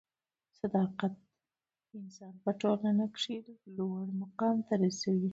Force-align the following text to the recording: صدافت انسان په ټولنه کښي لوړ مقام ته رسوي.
صدافت 0.59 1.13
انسان 1.97 2.33
په 2.43 2.51
ټولنه 2.61 3.05
کښي 3.15 3.37
لوړ 3.77 4.05
مقام 4.21 4.57
ته 4.67 4.73
رسوي. 4.83 5.29